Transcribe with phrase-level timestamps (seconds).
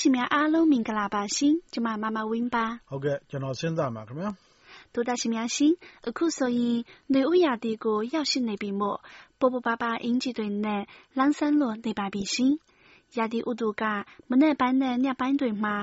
[0.00, 4.30] တာရှင်များအားလုံးမင်္ဂလာပါရှင်။ကျွန်မမမဝင်းပါ။ဟုတ်ကဲ့ကျွန်တော်စဉ်းစားပါခင်ဗျာ။
[4.94, 5.72] တို့တာရှင်များရှင်
[6.08, 6.78] အခုဆိုရင်
[7.14, 8.98] နေဥရာတီကိုရောက်ရှိနေပြီမို့
[9.38, 10.82] ပေါ်ပေါ်ပါပါအင်ဂျီတွေနဲ့
[11.18, 12.52] လမ်းဆန်းလို့နေပါပြီရှင်။
[13.16, 13.82] ရာတီဥတုက
[14.30, 15.74] မနေ့ပိုင်းနဲ့ညပိုင်းတွေမှာ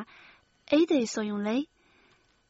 [0.72, 1.58] အိတ်တွေဆိုရင်လေ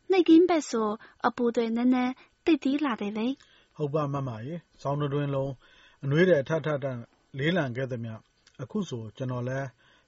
[0.10, 0.90] နှိတ်ကင်းဘက်ဆို
[1.28, 2.14] အပူတွေနည်းနည်း
[2.46, 3.28] တိတ်တီးလာတယ်လေ။
[3.78, 5.52] ဟုတ်ပါမမရေ။ဆောင်းတွင်လုံး
[6.04, 6.86] အနှွေးတဲ့ထထထ
[7.38, 8.12] လေးလံခဲ့သည်မြ
[8.62, 9.60] အခုဆိုကျွန်တော်လဲ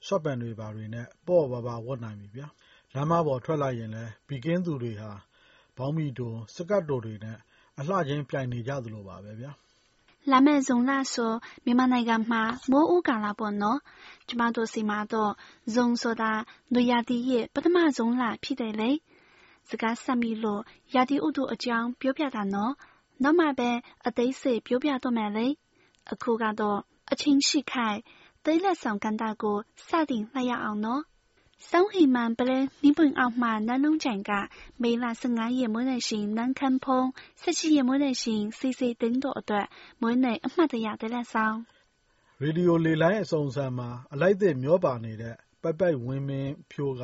[0.06, 2.48] ရှော့ပန်တွေဘာတွေနဲ့ ပေါ့ပါပါဝတ်နိုင်ပြီဗျာ
[2.94, 5.12] လမ်းမပေါ်ထွက်လာရင်လဲဘီကင်းသူတွေဟာ
[5.78, 7.38] ဘောင်းမီတို စကတ်တိုတွေနဲ့
[7.80, 9.52] အလှချင်းပြိုင်နေကြသလိုပါပဲဗျာ
[10.32, 11.32] လာမယ့်ဇုံလဆို
[11.66, 12.42] မြန်မာနိုင်ငံမှာ
[12.72, 13.80] မိုးဦးကာလပေါ့နော်
[14.28, 15.34] ကျမတို့စီမှာတော့
[15.76, 16.32] ဇုံဆိုတာ
[16.74, 18.92] နွေရာသီရဲ့ ပထမဆုံးလ ဖြစ်တယ်လေ
[19.70, 20.62] စကားဆက်မိလို့
[20.96, 22.74] ရာသီဥတုအကြောင်း ပြောပြတာနော်
[23.24, 23.72] နောက်မှပဲ
[24.08, 25.48] အသေးစိတ်ပြောပြတော့မယ်လေ
[26.12, 26.80] အခုကတော့
[27.12, 28.00] အချင်းရှိခိုက်
[28.46, 31.04] သိလက်ဆောင်ကန်တာကိုစတင်လိုက်ရအောင်နော်။
[31.68, 34.32] ဆောင်းဟီမန်ပလဲနိပွင့်အောက်မှနန်းလုံးကြိုင်က
[34.82, 37.06] မေလ15ရက်မွေးနေ့ရှင်နန်းခမ်းဖုံး
[37.44, 39.68] 17ရက်မွေးနေ့ရှင်စီစီတင်းတို့အတွက်
[40.02, 41.58] မွေးနေ့အမှတ်တရသိလက်ဆောင်
[42.42, 47.04] ရေဒီယိုလေလိုင်းအစုံစံမှာအလိုက်တဲ့မျောပါနေတဲ့ပိုက်ပိုက်ဝင်းမင်းဖြိုးက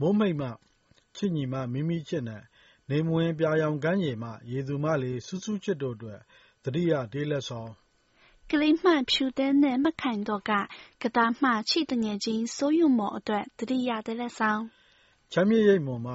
[0.00, 0.48] မိုးမိတ်မှ
[1.16, 2.42] ချစ်ညီမမိမိချစ်နဲ့
[2.90, 6.20] နေမဝင်ပြာရောင်ကမ်းခြေမှရေသူမလေးစူးစူးချစ်တို့အတွက်
[6.64, 7.70] တတိယဒေးလက်ဆောင်
[8.52, 10.52] ကလေးမဖြူသဲနဲ့မခိုင်တို့က
[11.02, 14.62] ကသာမှချစ်သူငယ်ချင်းစိုးယုမော်အတွက်သတိရတဲ့လက်ဆောင်။
[15.32, 16.14] ချမ်းမြေ့ရိပ်မွန်မှ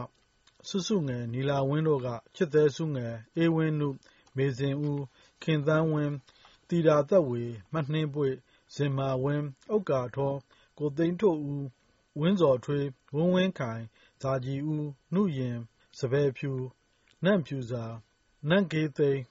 [0.69, 3.89] စုစုငယ်၊နီလာဝင်းတို့ကချစ်သဲစုငယ်၊အေးဝင်းနု၊
[4.35, 4.99] မေဇင်ဦး၊
[5.43, 6.11] ခင်သန်းဝင်း၊
[6.67, 8.33] သီတာသက်ဝေ၊မနှင်းပွေ့၊
[8.75, 9.43] ဇင်မာဝင်း၊
[9.75, 10.37] ဥက္ကာထွန်း၊
[10.77, 11.63] ကိုသိန်းထွဋ်ဦး၊
[12.19, 13.81] ဝင်းဇော်ထွေး၊ဝင်းဝင်းခိုင်၊
[14.21, 14.83] ဇာကြည်ဦး၊
[15.13, 15.55] နုယဉ်၊
[15.97, 16.51] စံပယ်ဖြူ၊
[17.23, 17.83] နန့်ဖြူဇာ၊
[18.49, 19.19] နန့်ကေးသိန်း၊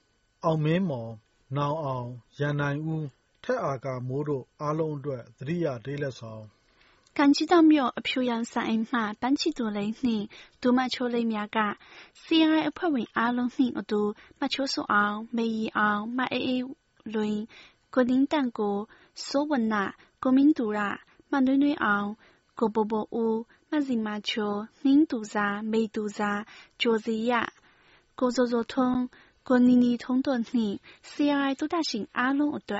[0.44, 1.12] အောင်မင်းမော်
[1.56, 2.08] နောင်အောင်၊
[2.38, 3.02] ရန်နိုင်ဦး၊
[3.44, 6.44] ထက်အာကာမိုးတို့ အားလုံးအတွက် သတိရတေးလက်ဆောင်။
[7.16, 10.24] ကန်ချီးတောက်မြို့ အဖြူရောင်စံအိမ်မှ ပန်းချီသူလိန်နှင့်
[10.62, 11.58] ဒူမချိုလိန်များက
[12.22, 14.00] CRI အဖွဲ့ဝင်အားလုံးနှင့်အတူ
[14.40, 16.64] မချိုးစွန်အောင်၊မေရီအောင်၊မအေးအေး
[17.14, 17.34] လွင်၊
[17.94, 18.76] ကိုလင်းသန့်ကို၊
[19.26, 19.74] စောဝဏ္ဏ၊
[20.22, 20.80] ကိုမင်းသူရ၊
[21.30, 22.08] မနွေးနွေးအောင်၊
[22.58, 23.34] ကိုဘိုဘိုဦး၊
[23.70, 24.52] မဇင်မာချို၊
[24.82, 26.30] နှင်းသူဇာ၊မေသူဇာ၊
[26.80, 27.34] ဂျိုဇေယျ၊
[28.18, 29.00] ကိုဇော်ဇော်ထွန်း
[29.48, 30.76] ကိုနီနီထုံးတို့နှင့်
[31.10, 32.76] CRI သောတရှင်အားလုံးအတွ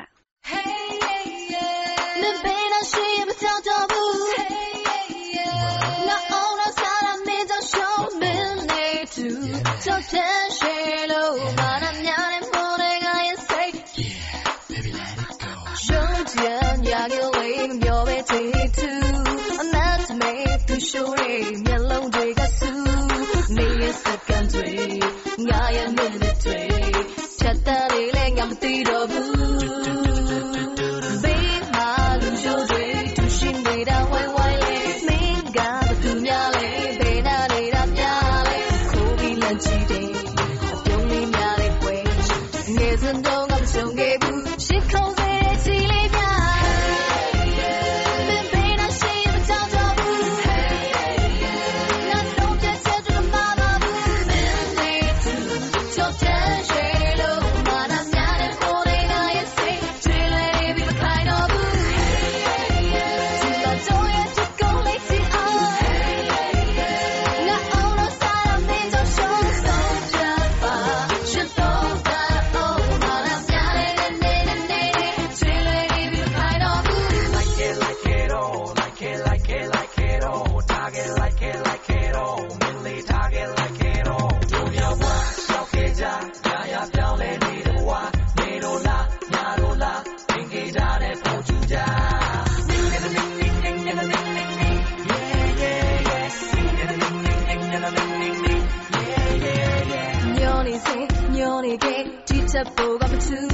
[102.53, 103.51] ချက်ဖို့ကမထူး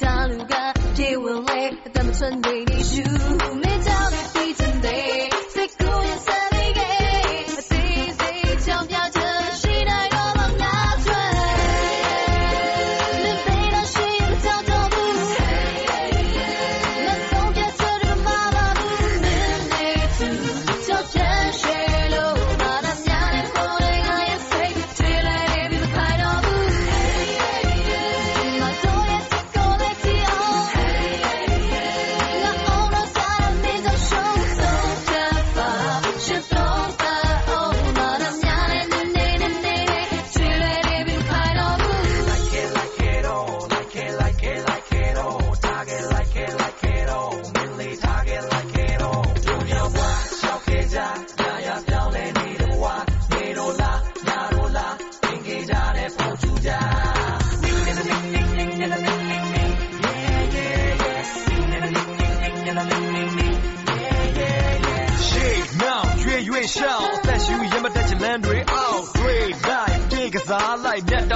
[0.00, 0.54] တာလူက
[0.96, 3.04] ပြေဝင်လေအသက်မထွန်းနေနေယူ
[3.62, 4.04] မင်းကြော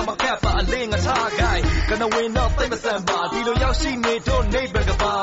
[0.08, 5.14] မခက်ပါအလေးငါထားခိုင်းကနဝင်တော့သိမဆန်ပါဒီလိုရောက်ရှိနေတော့နေဘကပါ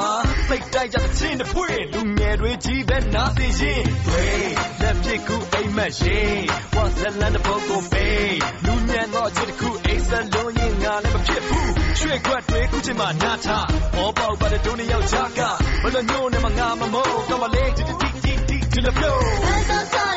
[0.48, 6.40] စိတ်တိုက်ကြတဲ့ချင်းတစ်ဖွင့်လူငယ်တွေကြီးပဲနားသိရင်ဝေးလက်ပြကူအိမ်မက်ရင်
[6.76, 8.36] ဝါဇလန်တဲ့ဘုတ်ကိုပေး
[8.66, 15.42] လူညံတော့ချစ်တစ်ခုအိမ်စလုံးရင်ငါလည်းမဖြစ်ဘူးရွှေခွက်တွေခုချင်းမှနားထားဘောပေါက်ပါတဲ့ဒုနေယောက်ချက
[15.84, 20.15] ဘလို့ညို့နေမငါမမို့ကမလေးတီတီတီတီတီလပြော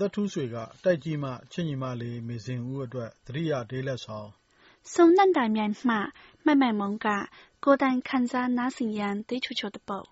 [0.00, 4.28] သက်ထူးဆွေက တိုက်ကြီးမှ ချစ်ညီမလေး မေဇင်ဦးအတွက် သတိရတေးလက်ဆောင်
[4.92, 5.94] ဆုံနန့်တာမြိုင်မှ
[6.44, 7.06] မိုက်မိုက်မုန်းက
[7.64, 10.06] ကိုယ်တိုင်ခံစားနားဆင်ရန် သေးချိုချိုသပုတ်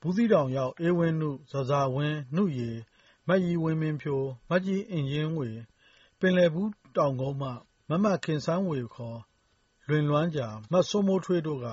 [0.00, 2.70] ဘူးသီးတောင်ရောက် အေးဝင်းနု၊ဇော်ဇာဝင်း၊နုရေ၊
[3.28, 5.48] မရီဝင်းမင်းဖြိုး၊မကြီးအင်ကြင်းဝေ၊
[6.20, 7.50] ပင်လည်ဘူးတောင်ကုန်းမှ
[7.88, 8.78] မမခင်စန်းဝေ
[9.88, 11.66] လွင်လွမ်းဂျာ၊မစိုးမိုးထွေးတို့က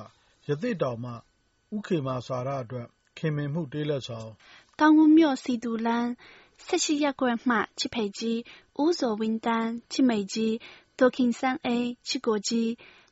[0.47, 1.11] ရသေ့တောင်မှ
[1.75, 2.87] ဦးခေမာစာရအတွက်
[3.17, 4.29] ခင်မင်မှုတေးလက်ဆောင်
[4.79, 6.09] တောင်ငူမြို့ စည်သူလမ်း
[6.65, 8.39] ဆက်ရှိရက်ကွက်မှချစ်ဖေကြီး
[8.81, 10.55] ဦးစောဝင်းတန်းချစ်မိတ်ကြီး
[10.99, 12.71] ဒေါခင်ဆန်းအေးချစ်ကိုကြီး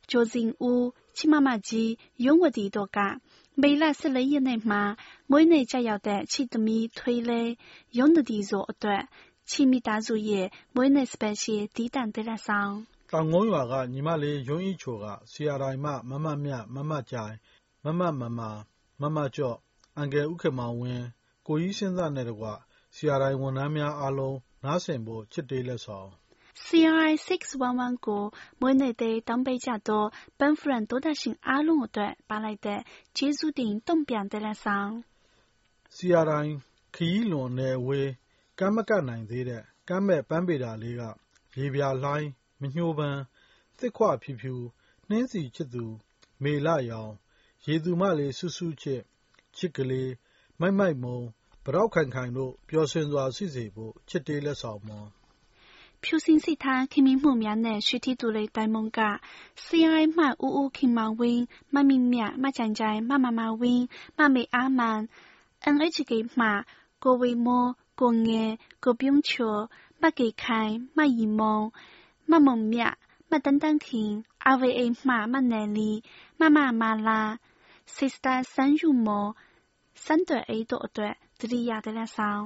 [0.10, 1.92] ကျော်စင်ဦးချစ်မမကြီး
[2.26, 2.98] ရုံးဝတီတို့က
[3.62, 4.82] မေလ14ရက်နေ့မှာ
[5.30, 7.52] မွေးနေ့ကျရောက်တဲ့ချစ်သမီးထွေးလေး
[7.98, 9.04] ရုံးတတီဆိုအတွက်
[9.50, 12.74] ချီမီသားစုရဲ့မွေးနေ့ special တီးတန့်တဲ့လက်ဆောင်
[13.12, 17.36] တောင်ကုန်းရွာကညီမလေးရုံးဤချိုကဆီယာတိုင်းမှမမမြမမကြိုင်
[17.84, 18.42] မမမမ
[19.02, 19.58] မမကျော့
[19.98, 21.06] အန်ကယ်ဥက္ကမောင်ဝင်း
[21.48, 22.48] ကိုကြီးစင်းသားနဲ့တကွ
[22.96, 26.10] CRI ဝန်ထမ်းများအားလုံး နားဆင်ဖို့ ချစ်တေးလက်ဆောင်
[26.66, 28.24] CRI 611 ကို
[28.60, 30.04] မွေးနေ့တေးတောင်းပေးကြသော
[30.40, 32.80] Bonfriend ဒေါသရှင်အားလုံးအတွက်ပါလိုက်တဲ့
[33.18, 34.92] ကျေးဇူးတင်တုံ့ပြန်တဲ့လက်ဆောင်
[35.96, 36.48] CRI
[36.96, 38.12] ခရီးလွန်နယ်ဝေး
[38.60, 41.04] ကမ်းမကပ်နိုင်သေးတဲ့ကမ်းမဲ့ပန်းပေတာလေးက
[41.60, 42.30] ရေပြာလှိုင်း
[42.62, 43.22] မညှိုးပန်း
[43.80, 44.56] သစ်ခွဖြူဖြူ
[45.10, 45.86] နှင်းစီချစ်သူ
[46.44, 47.12] မေလရောင်
[47.66, 49.02] ရေသူမလေးဆူဆူချစ်
[49.58, 50.12] ချစ်ကလေး
[50.60, 51.20] မိုက်မိုက်မုံ
[51.66, 55.08] ဗရောက်ခိုင်ခိုင်တို့ ပျော်ရွှင်စွာရှိစေဖို့ ချစ်တေးလက်ဆောင်မွန်
[56.04, 59.00] ဖြူစင်စိတ်ထားခင်မင်မှုများနဲ့ရွှေတိတူလေးတိုင်မုံက
[59.66, 61.44] CRI မှဦးဦးခင်မောင်ဝင်း
[61.74, 63.86] မမင်းမြမကြိုင်ကြိုင်မမမဝင်း
[64.18, 65.00] မမေအားမန်
[65.74, 66.48] NHK မှ
[67.04, 67.66] ကိုဝေမော
[68.00, 68.52] ကိုငယ်
[68.84, 69.56] ကိုပြုံးချို
[70.02, 71.60] မကေခိုင်မယီမုံ
[72.30, 72.82] မမုံမြ
[73.30, 74.10] မတန်တန်ခင်
[74.54, 75.92] RVA မှမနယ်လီ
[76.40, 77.22] မမမာလာ
[77.96, 79.28] Sister စန်းယူမော
[80.06, 80.58] စန်းတော်အိ
[81.46, 82.44] တ်တို့အတွက်တတိယတဲ့လက်ဆောင်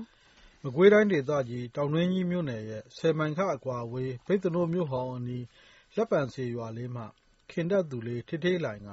[0.63, 5.45] မကွေးတိုင်းဒေသကြီးတောင်တွင်းကြီးမြို့နယ်ရဲ့ဆယ်မိုင်ခအကွာအဝေးဘိတ်သနိုးမြို့ဟောင်းအနီး
[5.95, 7.03] လက်ပံစီရွာလေးမှ
[7.51, 8.89] ခင်တက်သူလေးထိထိတ်လိုင်က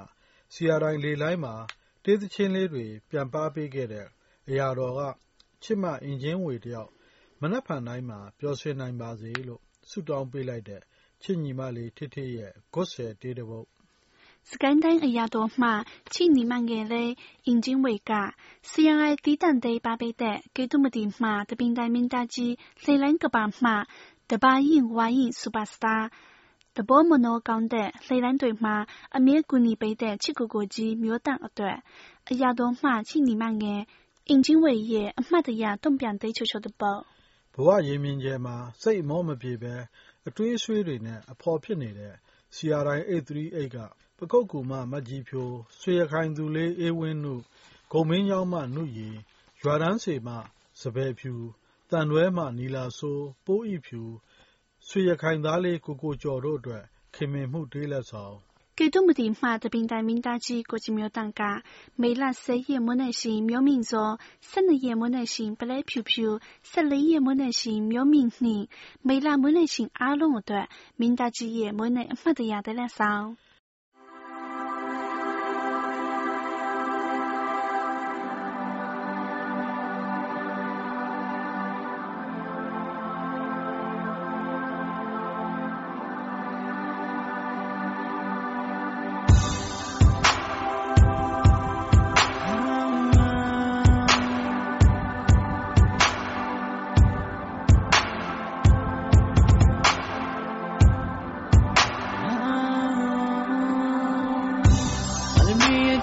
[0.54, 1.54] စီယာတိုင်းလေလိုင်းမှာ
[2.04, 4.06] တေးသချင်းလေးတွေပြန်ပါပေးခဲ့တဲ့
[4.48, 5.00] အရာတော်က
[5.62, 6.90] ချစ်မအင်ဂျင်ဝေတယောက်
[7.40, 10.82] မနှက်ဖန်တိုင်းမှာပျော်ရွှင်နိုင်ပါစေလို့ဆုတောင်းပေးလိုက်တဲ့
[11.22, 13.71] ချစ်ညီမလေးထိထိရဲ့ဂွတ်ဆယ်တေးတစ်ပုဒ်စကိုင်းတို
[14.90, 15.68] င်းအရာတော်မှ
[16.12, 17.12] ချီနီမန်ငယ်လေး
[17.46, 18.12] အင်ဂျင်ဝေက
[18.70, 23.70] CRI တီးတန့်သေးပါပေးတဲ့ကေတုမတီမှတပင်တိုင်းမင်းသားကြီးလေလိုင်းကပါမှ
[24.30, 25.96] တပါရင်ဝါရင်စူပါစတာ
[26.76, 28.76] တဘောမနောကောင်းတဲ့လေလိုင်းတွေမှာ
[29.16, 31.78] အမြဲကူညီပေးတဲ့ချစ်ကိုကိုကြီးမျိုးတန့်အတွက်
[32.30, 33.80] အရာတော်မှချီနီမန်ငယ်
[34.28, 37.00] အင်ဂျင်ဝေရဲ့အမှတ်တရတုံ့ပြန်သေးချိုချိုတဲ့ပေါ့
[37.54, 39.74] ဘဝရင်မြင်ကျဲမှာစိတ်အမောမပြေပဲ
[40.28, 42.14] အတွေးအဆွေးတွေနဲ့အဖော်ဖြစ်နေတဲ့
[42.56, 43.78] CRI 838က
[44.24, 45.48] ပခုက္ကူမ မကျည်ဖြို၊
[45.78, 47.34] ဆွေရခိုင်သူလေး အေးဝင်းနု၊
[47.92, 49.08] ဂုန်မင်းချောင်းမ နုရေ၊
[49.60, 50.28] ရွာတန်းစေမ
[50.80, 51.32] စံပယ်ဖြူ၊
[51.90, 54.02] သံတွဲမှ နီလာစိုး၊ပိုးအိဖြူ၊
[54.86, 58.36] ဆွေရခိုင်သားလေး ကိုကိုကျော်တို့အတွက် ခင်မင်မှုတေးလက်ဆောင်။
[58.78, 61.62] 给多么的马的平台明大吉国际庙当家，
[61.94, 68.68] 梅拉十一莫耐心苗明卓，十二夜莫耐心不来飘飘，十二夜莫耐心苗明宁，
[69.02, 73.36] 梅拉莫耐心阿龙段，明大吉夜莫耐没得呀得来上。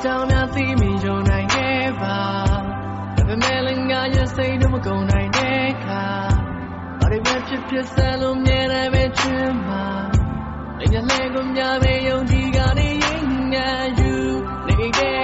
[0.03, 2.17] ကြောင့်များသိမိကြုံနိုင်ခဲ့ပါ
[3.15, 6.05] ဒါပေမဲ့လည်းငါရဲ့စိတ်တော့မကုန်နိုင်တဲ့အခါ
[6.99, 9.83] ဘာတွေပဲဖြစ်ဖြစ်ဆက်လို့မြဲတယ်ပဲချင်ပါ
[10.79, 14.13] လည်းလည်းကိုများပဲယုံကြည်ကနေရင်ငါယူ
[14.67, 15.18] နေတဲ့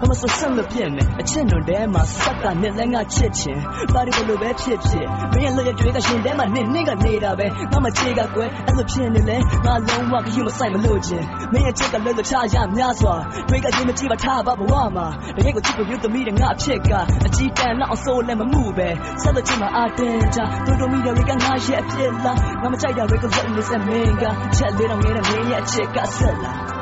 [0.00, 3.58] စ်တယ်။ဘာမဆိုဆက်မပြတ်နဲ့အချစ်နွန်တဲမှာစက်ကနဲ့လည်းငါချစ်ချင်။
[3.94, 9.36] ဘာဒီဘလို့ပဲဖြစ်ဖြစ်မင်းရဲ့လက်ရတွေကရှင်တဲမှာနင်းနင်းကနေတာပဲ။ငါမချေကကွယ်အဲ့လိုဖြစ်နေလဲ
[9.66, 13.14] ငါလုံးဝကယူမဆိုင်မလို့ချင်း။မင်းရဲ့ချက်ကလွတ်လွတ်ချရများစွာ
[13.48, 16.92] တွေကချင်းမကြည့်ပါထားပါဘဝမှာတကယ်ကိုချစ်ဖို့ယူသမီးတဲ့ငါအဖြစ်က
[17.26, 18.88] အကြည့်တန်တော့အစိုးလည်းမမှုပဲ။
[19.22, 24.24] ဆက်လို့ချင်မှာအတင်းချတူတူမီတွေကငါရဲ့အဖြစ်လားငါမကြိုက်တာတွေကလက်နေစမင်းက
[24.56, 26.77] ချက်လေးတော့ငဲတဲ့မင်းရဲ့အချက်ကဆက်လာ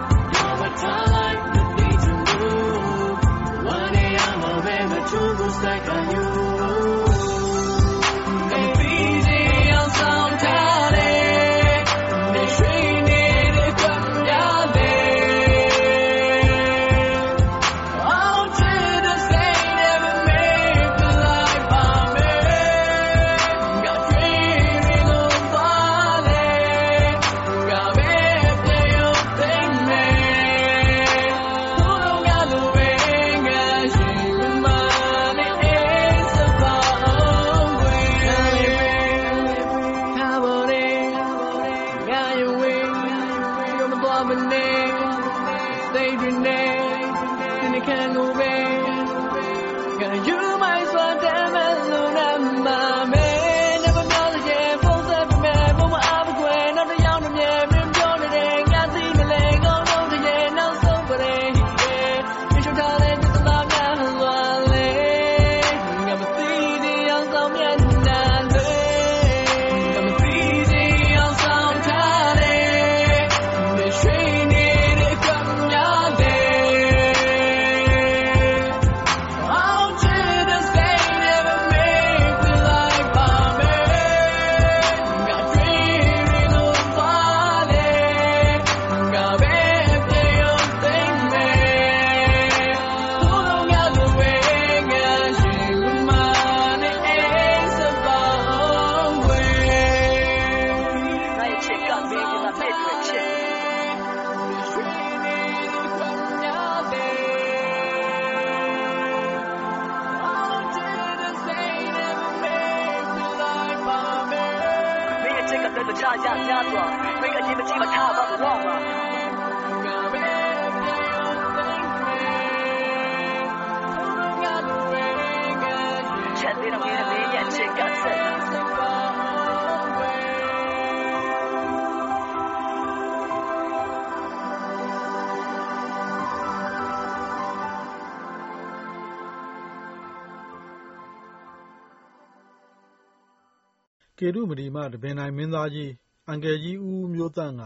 [144.26, 145.92] ကေတုမဒီမ တပင်နိုင်မင်းသားကြီး
[146.28, 147.62] အန်ကယ်ကြီး ဦးဦးမျိုးသန့်က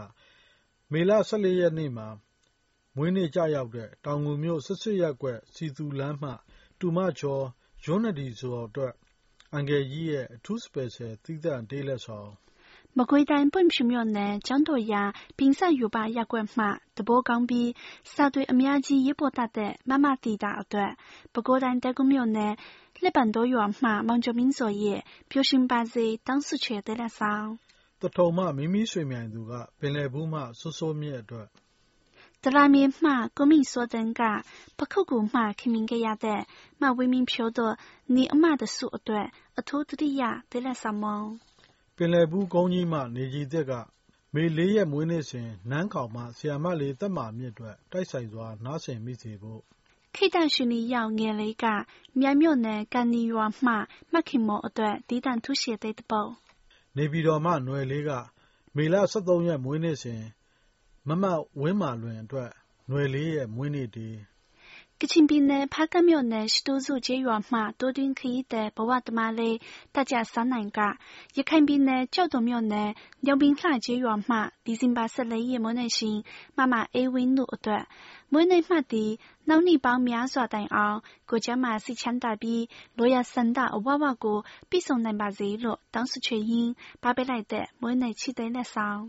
[0.91, 2.07] မေလ14ရက်နေ့မှာ
[2.95, 6.31] မွေးနေ့ကျရောက်တဲ့ တောင်ငူမြို့စစ်စစ်ရက်ကွက်စီသူလမ်းမှ
[6.79, 7.39] တူမချော
[7.85, 8.93] ရွန်းနဒီဆိုတော့အတွက်
[9.53, 12.29] အန်ကယ်ကြီးရဲ့ အထူးစပယ်ဆယ်သီးသန့် တေးလက်ဆောင်
[12.97, 15.03] မကွေးတိုင်း ပွင့်ဖြူမြို့နယ် ကျောင်းတော်ရာ
[15.37, 16.65] ပင်ဆက်ယူပါရက်ကွက်မှ
[16.97, 17.69] တဘိုးကောင်းပြီး
[18.13, 20.91] စာတွေအများကြီးရေးပေါ်တတ်တဲ့ မမတီတာအတွက်
[21.33, 22.53] ပဲခူးတိုင်းတဲကုမြို့နယ်
[23.03, 27.47] လက်ပံ多ရွာမှမောင်ကျော်မင်းစောရဲ့ပျော်ရွှင်ပါစေတောင်းစုချေတဲ့လက်ဆောင်
[28.01, 31.47] သထုံမှမိမိရွှေမြိုင်သူကပင်လယ်ဘူးမှစိုးစိုးမြင့်အတွက်
[32.43, 34.21] တလာမြေမှကိုမိစောတန်က
[34.77, 36.41] ပခုတ်ကူမှခင်မင်ခဲ့ရတဲ့
[36.81, 37.75] မဝင်းမင်းဖြိုးတော့
[38.15, 39.27] နေအမတစုအတွက်
[39.59, 41.21] အထူးတတိယဒဲလက်ဆောင်မုံ
[41.95, 43.73] ပင်လယ်ဘူးကုန်းကြီးမှနေကြီးသက်က
[44.33, 49.61] မေ၄ရက်မွေးနေ့စဉ်နန်းခေါင်မှဆီယာမလေးတက်မာမြင့်အတွက်တိုက်ဆိုင်စွာနားဆင်မိစေဖို့
[50.14, 51.64] ခိတ္တရှင်နီရောက်ငယ်လေးက
[52.20, 53.72] မြိုင်မြို့နယ်ကန်နီရွာမှ
[54.10, 56.30] မှတ်ခင်မော်အတွက်ဒီတန်ထုရှေတဲ့တပုတ်
[56.96, 58.10] နေပြည်တော်မှຫນွယ်လေးက
[58.76, 60.22] မေလ23ရက်မွေးနေ့စဉ်
[61.08, 61.24] မမ
[61.60, 62.50] ဝင်းမာလွင်အတွက်
[62.88, 64.16] ຫນွယ်လေးရဲ့မွေးနေ့တည်
[65.00, 69.56] ကချင်ပြည်နယ်ဖားကတ်မြို့နယ်ရှတူးစုကျေးရွာမှတိုးတွင်းခရီးသည်ဘဝတမလေး
[69.94, 70.80] တက်ကြစန်းနိုင်က
[71.36, 72.90] ရခိုင်ပြည်နယ်ကြောက်တုံမြို့နယ်
[73.24, 76.16] ညောင်ပင်လှကျေးရွာမှဒီဇင်ဘာ14ရက်မွေးနေ့ရှင်
[76.56, 77.84] မမအေးဝင်းတို့အတွက်
[78.31, 79.05] မွေးနေ့မှတ်ဒီ
[79.49, 80.97] နောက်နှစ်ပေါင်းများစွာတိုင်အောင်
[81.29, 82.63] ကိုကျမ်းမာစိတ်ချမ်းသာပြီး
[82.97, 84.37] လိုရာဆန္ဒအဝဝကို
[84.69, 86.71] ပြည့်စုံနိုင်ပါစေလို့ တောင်းဆိုချွေရင်း
[87.03, 89.01] ပါပေးလိုက်တဲ့ မွေးနေ့ချီတဲ့လက်ဆောင်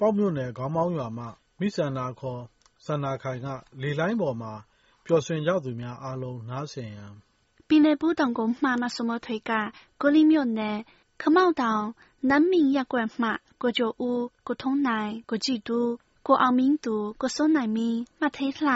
[0.00, 1.24] ပေါက်မြို့နယ် ခေါင်းမောင်းရွာမှ
[1.60, 2.42] မိဆန္ဒခေါ်
[2.84, 3.48] ဆန္ဒခိုင်က
[3.82, 4.52] လေလိုင်းပေါ်မှာ
[5.04, 7.14] ပျော်ရွှင်ကြသူများအားလုံး နားဆင်ရန်
[7.68, 9.50] ပင်လယ်ဘူးတောင်ကုန်းမှ မဆုမထွေက
[10.00, 10.78] ကိုလီမြို့နယ်
[11.20, 11.84] ခမောက်တောင်
[12.28, 13.28] နမ်းမင်ရက်ကွက်မှ
[13.62, 15.80] ကိုကျော်ဦး ကိုထုံးနိုင် ကိုကြည်တူ
[16.26, 18.72] ကိုအောင်မင်းသူကိုစိုးနိုင်မင်းမထေးလှ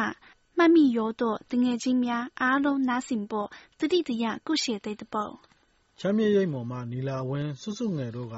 [0.59, 5.34] မတ်မီရောတို့တငယ်ချင်းများအားလုံးနားဆင်ဖို့တတိတရကုရှေတဲ့တပုတ်
[6.00, 8.36] ချမ်းမြေရိပ်မော်မှနီလာဝင်းစုစုငယ်တို့က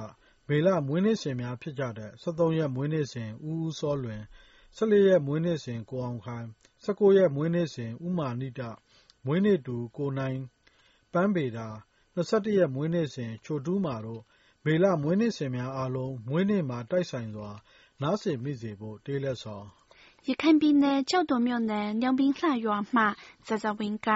[0.49, 4.23] မေလမွေးနေ့စဉ်များဖြစ်ကြတဲ့23ရက်မွေးနေ့စဉ်ဦးဦးစောလွင်
[4.77, 6.47] 14ရက်မွေးနေ့စဉ်ကိုအောင်ခိုင်
[6.85, 8.61] 19ရက်မွေးနေ့စဉ်ဦးမာနိတ
[9.27, 10.39] မွေးနေ့တူကိုနိုင်
[11.13, 11.69] ပန်းပေတာ
[12.17, 14.23] 21ရက်မွေးနေ့စဉ်ချိုတူးမာတို့
[14.65, 17.51] မေလမွေးနေ့စဉ်များအားလုံးမွေးနေ့မှာတိုက်ဆိုင်စွာ
[18.03, 19.67] နားဆင်မိစေဖို့ တေးလက်ဆောင်
[20.29, 23.03] ရခိုင်ပြည်နယ်ကြောက်တော်မြို့နယ်ညောင်ပင်လှရွာမှ
[23.47, 24.09] ဇဇဝင်းက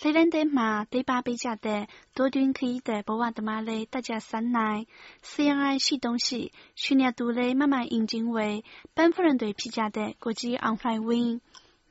[0.00, 1.82] လေလန်းတဲမှာတေးပါပေးကြတဲ့
[2.16, 4.82] တိုးတွင်းခရီးတဲ့ဘဝတမလေးတက်ကြဆန်းနိုင်
[5.30, 6.40] စီယန်အိုင်ရှိတုံးရှိ
[6.82, 8.48] ရှင်ရတူလေးမမအင်ဂျင်ဝေ
[8.94, 11.34] ပန်းဖရန်တွေဖြစ်ကြတဲ့ကိုကြီးအောင်လှိုင်ဝင်း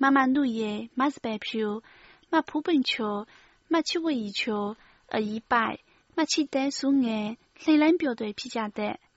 [0.02, 1.66] မမနုရဲ့မတ်စပယ်ဖြူ
[2.32, 3.16] မဖူးပင်ချို
[3.72, 4.66] မချစ်ဝီချို
[5.14, 5.78] အီပိုက်
[6.18, 7.28] မချစ်တဲ့စုငယ်
[7.62, 8.52] လှိလန်းပြိုတွေဖြစ်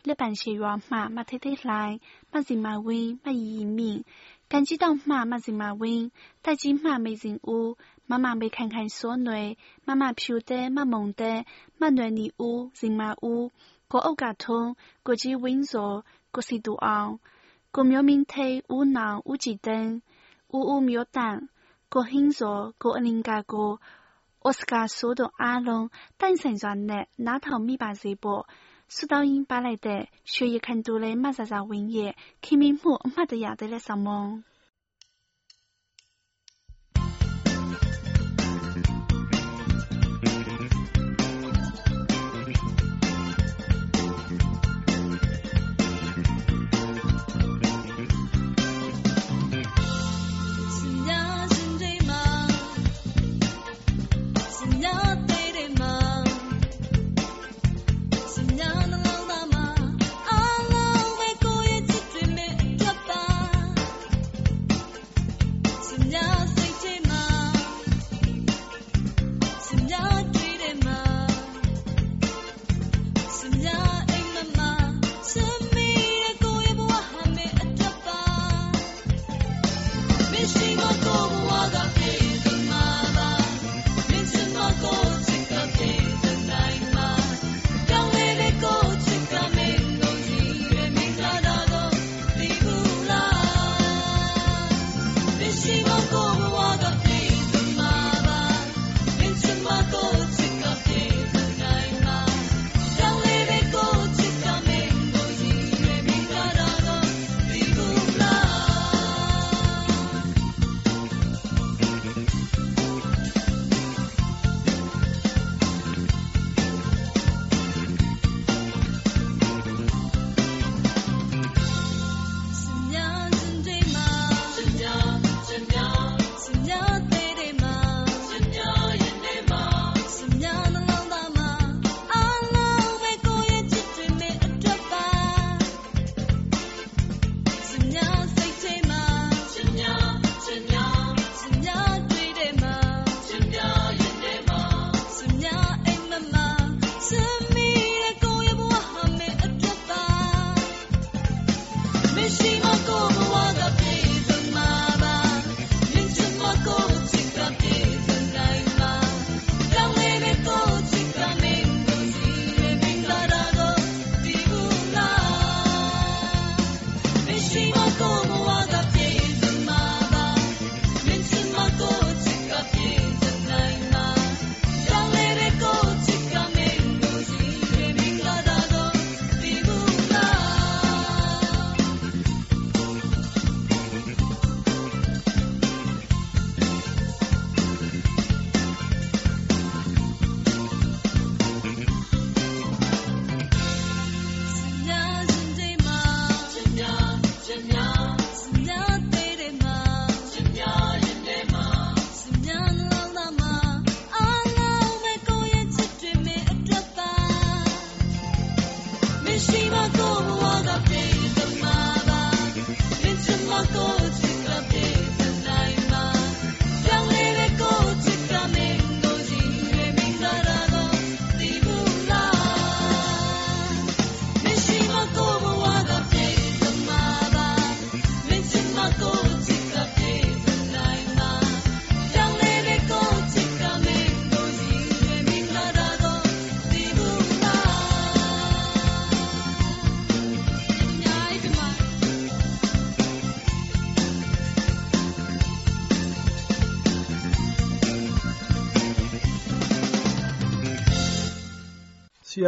[0.04, 1.94] ကြတဲ့လက်ပံရှိရွာမှမထေးသေးလှိုင်
[2.32, 4.00] မစီမဝင်းမရီရီမြင့်
[4.50, 6.04] ကန်ကြီးတောင်မှမစီမဝင်း
[6.44, 7.70] တိုက်ကြီးမှမေစင်ဦး
[8.11, 9.48] မမမေခိုင်ခိုင်စောနွယ်
[9.87, 11.38] မမဖြူတဲ့မမုံတဲ့
[11.80, 13.46] မနွယ်နီဦးစင်မဦး
[13.90, 14.68] ကိုအုတ်ကထုံး
[15.06, 15.92] ကိုကြီးဝင်းစော
[16.34, 17.11] ကိုစီတူအောင်
[17.74, 19.90] ကိုမျိုးမင်းထေးဦးနောင်ဦးကြည်တန်း
[20.56, 21.38] ဦးဦးမျိုးတန့်
[21.92, 23.70] ကိုဟင်းစောကိုအလင်ကာကို
[24.44, 25.87] အော်စကာဆိုးတို့အားလုံး
[26.20, 28.42] တိုင်ဆိုင်စွာနဲ့နားထောင်မိပါစေဖို့
[28.94, 32.12] ဆုတောင်းရင်းပါလိုက်တဲ့ရွှေရခိုင်တူလေးမဆာဆာဝင်းရဲ့
[32.44, 32.92] ခင်မင်မှု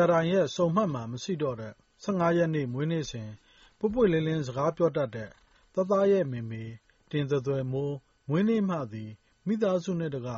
[0.00, 1.72] ဆီယာတိုင်ရဲ့စုံမှတ်မှာ မရှိတော့တဲ့
[2.04, 3.30] ၁၅ ရက်နေ့ မွေးနေ့စဉ်
[3.78, 5.30] ပွင့်ပွင့်လင်းလင်း စကားပြောတတ်တဲ့
[5.74, 6.64] သားသားရဲ့မေမေ
[7.10, 7.96] တင်သွယ်သွယ်မိုး
[8.28, 9.10] မွေးနေ့မှသည်
[9.46, 10.32] မိသားစုနှင့်တကွ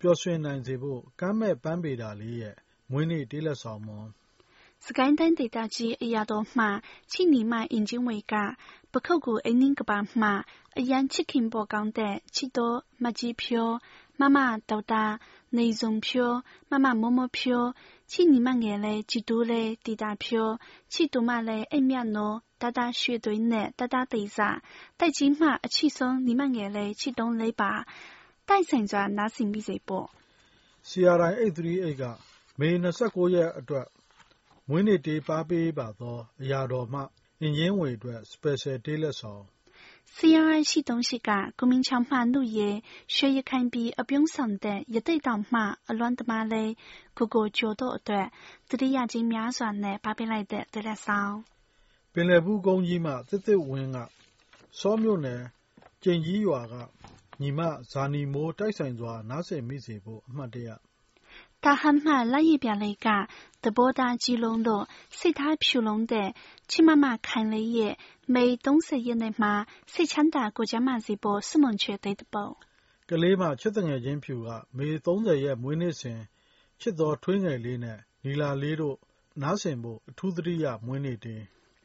[0.00, 2.56] ပျော်ရွှင်နိုင်စေဖို့ ကမ်းမဲ့ပန်းပေတာလေးရဲ့
[2.90, 4.08] မွေးနေ့တေးလက်ဆောင်မွန်
[4.84, 6.66] စကိုင်းတိုင်းဒေသကြီး အရာတော်မှ
[7.12, 8.34] ချိနီမအင်ဂျင်ဝေက
[8.92, 10.28] ပခုတ်ကူအင်းနင်းကပါမှ
[10.78, 13.74] အရန်ချစ်ခင်ပေါ်ကောင်းတဲ့ ချစ်တော်မကြီးဖြိုး
[14.20, 14.38] မမ
[14.70, 15.04] ဒေါက်တာ
[15.56, 16.36] နေစုံဖြိုး
[16.70, 17.68] မမမမဖြိုး
[18.10, 20.54] ချိနီမငယ်လဲကြည်တူးလဲတီတာဖြိုး
[20.92, 24.48] ချစ်တူမလဲအိမ်မြတ်နော်တတရွှေသွင်းနဲ့တတသိစာ
[24.98, 27.72] တိုက်ကြီးမှအချစ်ဆုံးနီမငယ်လဲချစ်တုံးလေးပါ
[28.48, 30.06] တိုက်ဆိုင်စွာနားဆင်ပြီးစေပေါ့
[30.88, 32.02] CRI 838က
[32.60, 32.70] မေ
[33.02, 33.86] 29ရက်အတွက်
[34.68, 37.00] မွေးနေ့တေးပါပေးပါသောအရာတော်မှ
[37.40, 39.44] အင်ဂျင်ဝေအတွက် Special တေးလက်ဆောင်
[40.16, 46.76] 虽然俺是东西噶，国民强马路也学业堪比阿不用上的，一对当马阿乱的马嘞，
[47.14, 48.30] 个个角度对，
[48.68, 51.42] 这里眼睛瞄准嘞，把边来的对来烧。
[52.12, 54.08] 本来不公义嘛，这对文啊，
[54.70, 55.50] 扫描呢，
[56.00, 56.90] 建议话个，
[57.36, 60.78] 你嘛啥尼莫带上抓，哪些没写过，没得呀。
[61.63, 63.27] 他喊嘛那一边那个，
[63.61, 66.33] 德波达基隆路，谁他飘龙的，
[66.67, 72.55] 去妈妈看了一眼，没东西也那嘛，谁抢大国家嘛这波是门缺对的不？
[73.07, 76.19] ကလေးမချစ်တဲ့ငယ်ချင်းဖြူကမေ30ရဲ့မွေးနေ့စဉ်
[76.81, 78.95] ချစ်တော်ထွေးငယ်လေးနဲ့နီလာလေးတို့
[79.41, 81.41] နားဆင်ဖို့အထူးသတိရမွေးနေ့တင်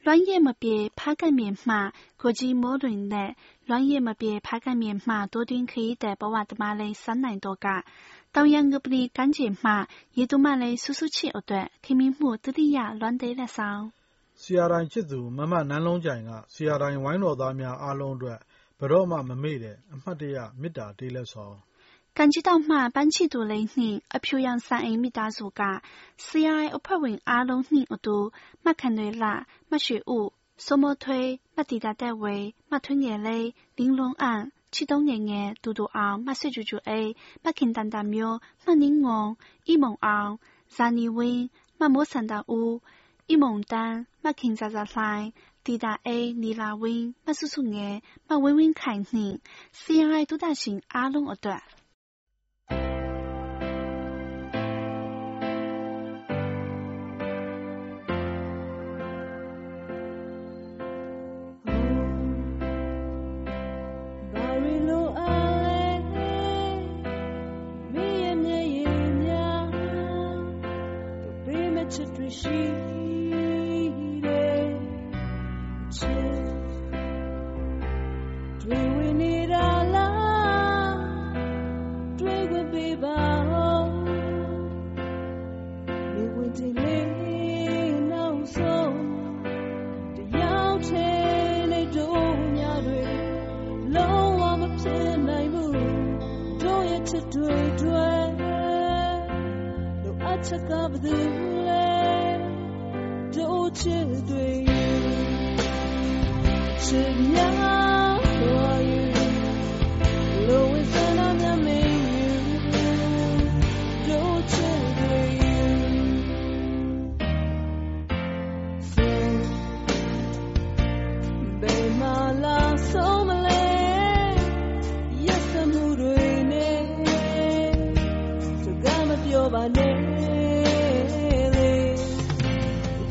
[0.06, 3.34] 乱叶么别爬个面嘛，国际莫论的，
[3.64, 7.84] 乱叶么别爬个面嘛，多点可以得把娃的妈嘞三难多个。
[8.34, 9.70] တောင်ရန်ကပလီကန်းကျင်မှ
[10.16, 13.82] ရေတူမလေးဆူဆူချစ်အတွက်ခင်မင်းမှုတတိယလွမ်းသေးလက်ဆောင်
[14.42, 18.38] ဆီယာတိုင်းချစ်သူမမနန်းလုံးကြိုင်ကဆီယာတိုင်းဝိုင်းတော်သားများအားလုံးအတွက်
[18.78, 21.56] ဘရော့မှမမေ့တဲ့အမှတ်တရမေတ္တာတေးလက်ဆောင်
[22.18, 25.62] 感激到嘛班气度雷宁而漂洋三အိမိသားစုက
[26.26, 28.16] CI အဖွဲ့ဝင်အားလုံးနှင့်အတူ
[28.64, 29.32] မခန်တွေလာ
[29.70, 30.28] မရွှေဦး
[30.64, 32.36] စောမထွေးမတီတာတဲ့ဝေ
[34.73, 36.99] ချီတုံငယ်ငယ်ဒူဒူအောင်မဆွေကျူကျူအေ
[37.43, 39.23] မခင်တန်တန်မျိုးမနင်းငုံ
[39.71, 40.31] ဤမုံအောင်
[40.75, 41.43] ဇာနီဝင်း
[41.79, 42.73] မမိုးစန္တာဦး
[43.33, 45.23] ဤမုံတန်းမခင်ဇာဇာဆိုင်
[45.65, 47.95] တီတာအေနီလာဝင်းမဆုဆုငယ်
[48.27, 49.35] မဝင်းဝင်းခိုင်နှင့်
[49.81, 51.63] CRI တူတာရှင်အားလုံးအတွက်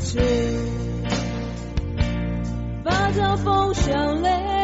[0.01, 0.19] 去
[2.85, 4.58] 把这风向泪